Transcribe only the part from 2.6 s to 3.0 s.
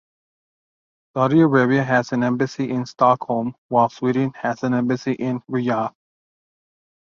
in